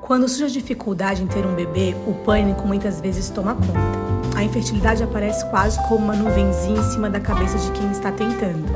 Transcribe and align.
Quando 0.00 0.28
surge 0.28 0.44
a 0.44 0.48
dificuldade 0.48 1.22
em 1.22 1.26
ter 1.26 1.44
um 1.44 1.54
bebê, 1.54 1.94
o 2.06 2.14
pânico 2.24 2.66
muitas 2.66 3.00
vezes 3.00 3.28
toma 3.28 3.54
conta. 3.54 3.98
A 4.36 4.44
infertilidade 4.44 5.02
aparece 5.02 5.44
quase 5.50 5.78
como 5.88 6.04
uma 6.04 6.14
nuvenzinha 6.14 6.80
em 6.80 6.90
cima 6.90 7.10
da 7.10 7.20
cabeça 7.20 7.58
de 7.58 7.70
quem 7.72 7.90
está 7.90 8.12
tentando. 8.12 8.66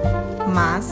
Mas, 0.52 0.90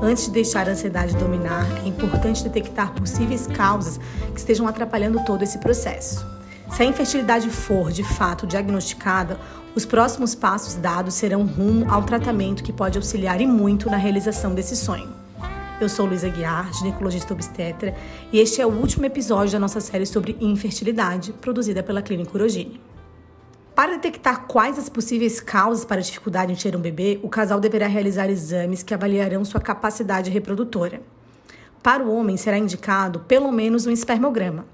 antes 0.00 0.26
de 0.26 0.30
deixar 0.30 0.68
a 0.68 0.72
ansiedade 0.72 1.16
dominar, 1.16 1.66
é 1.84 1.88
importante 1.88 2.42
detectar 2.42 2.92
possíveis 2.92 3.46
causas 3.46 3.98
que 4.32 4.38
estejam 4.38 4.66
atrapalhando 4.66 5.22
todo 5.24 5.42
esse 5.42 5.58
processo. 5.58 6.24
Se 6.70 6.82
a 6.82 6.86
infertilidade 6.86 7.50
for 7.50 7.92
de 7.92 8.02
fato 8.02 8.46
diagnosticada, 8.46 9.38
os 9.74 9.84
próximos 9.84 10.34
passos 10.34 10.74
dados 10.74 11.14
serão 11.14 11.44
rumo 11.44 11.92
ao 11.92 12.02
tratamento 12.02 12.62
que 12.62 12.72
pode 12.72 12.96
auxiliar 12.96 13.40
e 13.40 13.46
muito 13.46 13.90
na 13.90 13.98
realização 13.98 14.54
desse 14.54 14.76
sonho. 14.76 15.21
Eu 15.80 15.88
sou 15.88 16.06
Luísa 16.06 16.28
Guiar, 16.28 16.72
ginecologista 16.72 17.32
obstetra, 17.32 17.94
e 18.32 18.38
este 18.38 18.60
é 18.60 18.66
o 18.66 18.70
último 18.70 19.04
episódio 19.04 19.52
da 19.52 19.58
nossa 19.58 19.80
série 19.80 20.06
sobre 20.06 20.36
infertilidade, 20.40 21.32
produzida 21.32 21.82
pela 21.82 22.02
Clínica 22.02 22.30
Urogine. 22.34 22.80
Para 23.74 23.92
detectar 23.92 24.46
quais 24.46 24.78
as 24.78 24.88
possíveis 24.88 25.40
causas 25.40 25.84
para 25.84 26.00
dificuldade 26.00 26.52
em 26.52 26.56
ter 26.56 26.76
um 26.76 26.80
bebê, 26.80 27.18
o 27.22 27.28
casal 27.28 27.58
deverá 27.58 27.86
realizar 27.86 28.30
exames 28.30 28.82
que 28.82 28.94
avaliarão 28.94 29.44
sua 29.44 29.60
capacidade 29.60 30.30
reprodutora. 30.30 31.00
Para 31.82 32.04
o 32.04 32.14
homem, 32.14 32.36
será 32.36 32.58
indicado 32.58 33.20
pelo 33.20 33.50
menos 33.50 33.86
um 33.86 33.90
espermograma. 33.90 34.66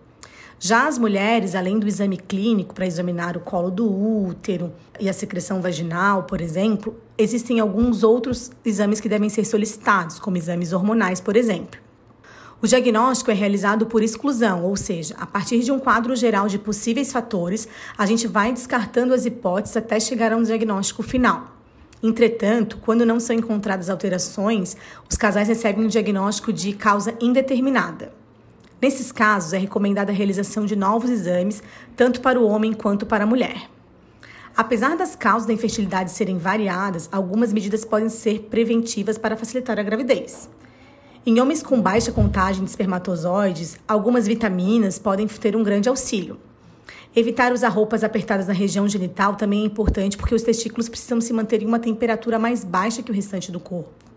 Já 0.60 0.88
as 0.88 0.98
mulheres, 0.98 1.54
além 1.54 1.78
do 1.78 1.86
exame 1.86 2.16
clínico 2.16 2.74
para 2.74 2.86
examinar 2.86 3.36
o 3.36 3.40
colo 3.40 3.70
do 3.70 3.88
útero 3.88 4.72
e 4.98 5.08
a 5.08 5.12
secreção 5.12 5.62
vaginal, 5.62 6.24
por 6.24 6.40
exemplo, 6.40 6.96
existem 7.16 7.60
alguns 7.60 8.02
outros 8.02 8.50
exames 8.64 8.98
que 8.98 9.08
devem 9.08 9.28
ser 9.28 9.44
solicitados, 9.44 10.18
como 10.18 10.36
exames 10.36 10.72
hormonais, 10.72 11.20
por 11.20 11.36
exemplo. 11.36 11.80
O 12.60 12.66
diagnóstico 12.66 13.30
é 13.30 13.34
realizado 13.34 13.86
por 13.86 14.02
exclusão, 14.02 14.64
ou 14.64 14.76
seja, 14.76 15.14
a 15.16 15.26
partir 15.26 15.60
de 15.60 15.70
um 15.70 15.78
quadro 15.78 16.16
geral 16.16 16.48
de 16.48 16.58
possíveis 16.58 17.12
fatores, 17.12 17.68
a 17.96 18.04
gente 18.04 18.26
vai 18.26 18.52
descartando 18.52 19.14
as 19.14 19.24
hipóteses 19.24 19.76
até 19.76 20.00
chegar 20.00 20.32
a 20.32 20.36
um 20.36 20.42
diagnóstico 20.42 21.04
final. 21.04 21.56
Entretanto, 22.02 22.78
quando 22.78 23.06
não 23.06 23.20
são 23.20 23.36
encontradas 23.36 23.88
alterações, 23.88 24.76
os 25.08 25.16
casais 25.16 25.46
recebem 25.46 25.84
um 25.84 25.88
diagnóstico 25.88 26.52
de 26.52 26.72
causa 26.72 27.14
indeterminada. 27.20 28.12
Nesses 28.80 29.10
casos, 29.10 29.52
é 29.52 29.58
recomendada 29.58 30.12
a 30.12 30.14
realização 30.14 30.64
de 30.64 30.76
novos 30.76 31.10
exames, 31.10 31.62
tanto 31.96 32.20
para 32.20 32.38
o 32.38 32.46
homem 32.46 32.72
quanto 32.72 33.04
para 33.04 33.24
a 33.24 33.26
mulher. 33.26 33.68
Apesar 34.56 34.96
das 34.96 35.16
causas 35.16 35.46
da 35.46 35.52
infertilidade 35.52 36.12
serem 36.12 36.38
variadas, 36.38 37.08
algumas 37.10 37.52
medidas 37.52 37.84
podem 37.84 38.08
ser 38.08 38.42
preventivas 38.50 39.18
para 39.18 39.36
facilitar 39.36 39.78
a 39.78 39.82
gravidez. 39.82 40.48
Em 41.26 41.40
homens 41.40 41.62
com 41.62 41.80
baixa 41.80 42.12
contagem 42.12 42.62
de 42.62 42.70
espermatozoides, 42.70 43.78
algumas 43.86 44.26
vitaminas 44.26 44.98
podem 44.98 45.26
ter 45.26 45.56
um 45.56 45.64
grande 45.64 45.88
auxílio. 45.88 46.38
Evitar 47.14 47.52
usar 47.52 47.68
roupas 47.68 48.04
apertadas 48.04 48.46
na 48.46 48.52
região 48.52 48.88
genital 48.88 49.34
também 49.34 49.62
é 49.62 49.66
importante 49.66 50.16
porque 50.16 50.34
os 50.34 50.42
testículos 50.42 50.88
precisam 50.88 51.20
se 51.20 51.32
manter 51.32 51.62
em 51.62 51.66
uma 51.66 51.80
temperatura 51.80 52.38
mais 52.38 52.62
baixa 52.62 53.02
que 53.02 53.10
o 53.10 53.14
restante 53.14 53.50
do 53.50 53.58
corpo. 53.58 54.07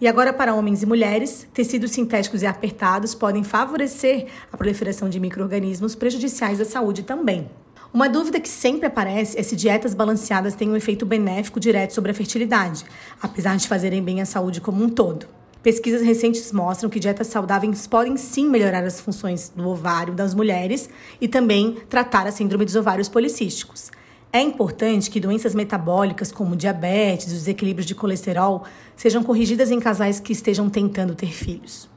E 0.00 0.08
agora, 0.08 0.32
para 0.32 0.54
homens 0.54 0.82
e 0.82 0.86
mulheres, 0.86 1.46
tecidos 1.52 1.90
sintéticos 1.90 2.40
e 2.40 2.46
apertados 2.46 3.14
podem 3.14 3.44
favorecer 3.44 4.28
a 4.50 4.56
proliferação 4.56 5.10
de 5.10 5.20
micro-organismos 5.20 5.94
prejudiciais 5.94 6.58
à 6.58 6.64
saúde 6.64 7.02
também. 7.02 7.50
Uma 7.92 8.08
dúvida 8.08 8.40
que 8.40 8.48
sempre 8.48 8.86
aparece 8.86 9.38
é 9.38 9.42
se 9.42 9.54
dietas 9.54 9.92
balanceadas 9.92 10.54
têm 10.54 10.70
um 10.70 10.76
efeito 10.76 11.04
benéfico 11.04 11.60
direto 11.60 11.92
sobre 11.92 12.12
a 12.12 12.14
fertilidade, 12.14 12.82
apesar 13.20 13.58
de 13.58 13.68
fazerem 13.68 14.02
bem 14.02 14.22
à 14.22 14.24
saúde 14.24 14.60
como 14.60 14.82
um 14.82 14.88
todo. 14.88 15.26
Pesquisas 15.62 16.00
recentes 16.00 16.50
mostram 16.50 16.88
que 16.88 16.98
dietas 16.98 17.26
saudáveis 17.26 17.86
podem 17.86 18.16
sim 18.16 18.48
melhorar 18.48 18.82
as 18.84 19.00
funções 19.00 19.52
do 19.54 19.68
ovário 19.68 20.14
das 20.14 20.34
mulheres 20.34 20.88
e 21.20 21.28
também 21.28 21.76
tratar 21.90 22.26
a 22.26 22.32
síndrome 22.32 22.64
dos 22.64 22.76
ovários 22.76 23.10
policísticos. 23.10 23.90
É 24.32 24.40
importante 24.40 25.10
que 25.10 25.18
doenças 25.18 25.56
metabólicas, 25.56 26.30
como 26.30 26.54
diabetes 26.54 27.26
e 27.26 27.34
desequilíbrios 27.34 27.84
de 27.84 27.96
colesterol, 27.96 28.62
sejam 28.94 29.24
corrigidas 29.24 29.72
em 29.72 29.80
casais 29.80 30.20
que 30.20 30.32
estejam 30.32 30.70
tentando 30.70 31.16
ter 31.16 31.32
filhos. 31.32 31.88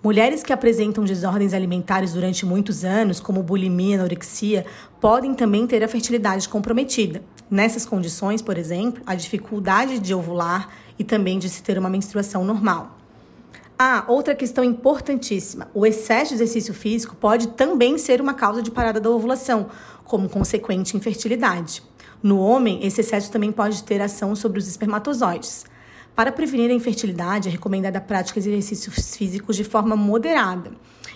Mulheres 0.00 0.44
que 0.44 0.52
apresentam 0.52 1.02
desordens 1.02 1.52
alimentares 1.52 2.12
durante 2.12 2.46
muitos 2.46 2.84
anos, 2.84 3.18
como 3.18 3.42
bulimia 3.42 3.96
anorexia, 3.96 4.64
podem 5.00 5.34
também 5.34 5.66
ter 5.66 5.82
a 5.82 5.88
fertilidade 5.88 6.48
comprometida. 6.48 7.20
Nessas 7.50 7.84
condições, 7.84 8.40
por 8.40 8.56
exemplo, 8.56 9.02
a 9.04 9.16
dificuldade 9.16 9.98
de 9.98 10.14
ovular 10.14 10.68
e 10.96 11.02
também 11.02 11.36
de 11.36 11.48
se 11.48 11.64
ter 11.64 11.78
uma 11.78 11.90
menstruação 11.90 12.44
normal. 12.44 12.96
Ah, 13.78 14.04
outra 14.08 14.34
questão 14.34 14.62
importantíssima: 14.62 15.70
o 15.74 15.84
excesso 15.86 16.28
de 16.28 16.34
exercício 16.34 16.74
físico 16.74 17.16
pode 17.16 17.48
também 17.48 17.98
ser 17.98 18.20
uma 18.20 18.34
causa 18.34 18.62
de 18.62 18.70
parada 18.70 19.00
da 19.00 19.10
ovulação, 19.10 19.66
como 20.04 20.28
consequente 20.28 20.96
infertilidade. 20.96 21.82
No 22.22 22.38
homem, 22.38 22.84
esse 22.86 23.00
excesso 23.00 23.32
também 23.32 23.50
pode 23.50 23.82
ter 23.82 24.00
ação 24.00 24.36
sobre 24.36 24.58
os 24.58 24.68
espermatozoides. 24.68 25.64
Para 26.14 26.30
prevenir 26.30 26.70
a 26.70 26.74
infertilidade, 26.74 27.48
é 27.48 27.50
recomendada 27.50 27.98
a 27.98 28.00
prática 28.00 28.40
de 28.40 28.48
exercícios 28.50 29.16
físicos 29.16 29.56
de 29.56 29.64
forma 29.64 29.96
moderada, 29.96 30.72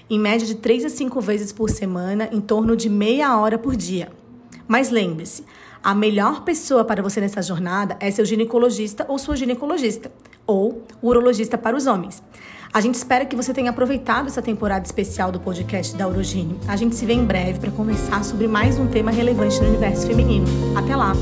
em 0.08 0.18
média 0.18 0.46
de 0.46 0.54
3 0.54 0.86
a 0.86 0.88
5 0.88 1.20
vezes 1.20 1.52
por 1.52 1.68
semana, 1.68 2.28
em 2.32 2.40
torno 2.40 2.74
de 2.74 2.88
meia 2.88 3.38
hora 3.38 3.58
por 3.58 3.76
dia. 3.76 4.10
Mas 4.66 4.90
lembre-se, 4.90 5.44
a 5.82 5.94
melhor 5.94 6.42
pessoa 6.42 6.84
para 6.84 7.02
você 7.02 7.20
nessa 7.20 7.42
jornada 7.42 7.96
é 8.00 8.10
seu 8.10 8.24
ginecologista 8.24 9.04
ou 9.08 9.18
sua 9.18 9.36
ginecologista, 9.36 10.10
ou 10.46 10.82
urologista 11.02 11.58
para 11.58 11.76
os 11.76 11.86
homens. 11.86 12.22
A 12.72 12.80
gente 12.80 12.94
espera 12.94 13.24
que 13.24 13.34
você 13.34 13.54
tenha 13.54 13.70
aproveitado 13.70 14.26
essa 14.26 14.42
temporada 14.42 14.84
especial 14.84 15.32
do 15.32 15.40
podcast 15.40 15.96
da 15.96 16.06
Urogine. 16.06 16.58
A 16.68 16.76
gente 16.76 16.94
se 16.94 17.06
vê 17.06 17.14
em 17.14 17.24
breve 17.24 17.58
para 17.58 17.70
conversar 17.70 18.22
sobre 18.22 18.46
mais 18.46 18.78
um 18.78 18.86
tema 18.86 19.10
relevante 19.10 19.60
no 19.60 19.68
universo 19.68 20.06
feminino. 20.06 20.46
Até 20.76 20.94
lá! 20.94 21.14